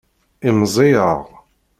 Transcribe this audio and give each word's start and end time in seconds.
Imẓiyeɣ. 0.49 1.19